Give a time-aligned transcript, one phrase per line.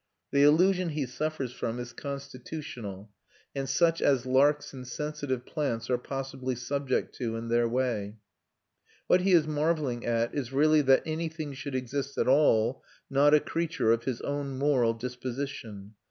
[0.31, 3.11] The illusion he suffers from is constitutional,
[3.53, 8.15] and such as larks and sensitive plants are possibly subject to in their way:
[9.05, 13.39] what he is marvelling at is really that anything should exist at all not a
[13.39, 15.93] creature of his own moral disposition.